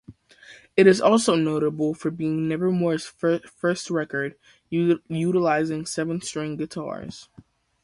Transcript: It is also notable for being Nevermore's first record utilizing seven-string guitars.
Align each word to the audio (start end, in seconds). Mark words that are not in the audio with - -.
It 0.75 0.87
is 0.87 0.99
also 0.99 1.35
notable 1.35 1.93
for 1.93 2.09
being 2.09 2.47
Nevermore's 2.47 3.05
first 3.05 3.91
record 3.91 4.33
utilizing 4.71 5.85
seven-string 5.85 6.57
guitars. 6.57 7.29